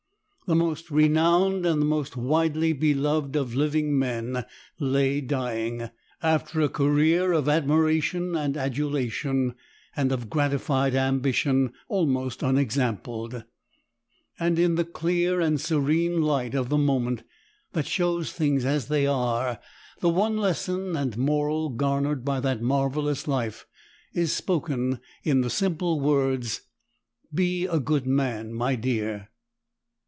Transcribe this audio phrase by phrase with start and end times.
[0.47, 4.43] The most renowned and the most widely beloved of living men
[4.81, 5.89] lay dying,
[6.21, 9.55] after a career of admiration and adulation,
[9.95, 13.45] and of gratified ambition almost unexampled,
[14.37, 17.23] and in the clear and serene light of the moment
[17.71, 19.57] that shows things as they are,
[20.01, 23.65] the one lesson and moral garnered by that marvellous life
[24.13, 26.63] is spoken in the simple words,
[27.33, 29.29] "Be a good man, my dear."